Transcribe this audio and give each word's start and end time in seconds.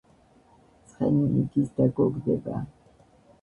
ცხენი 0.93 1.27
მიდის 1.33 1.69
და 1.81 1.87
გოგდება 2.01 2.65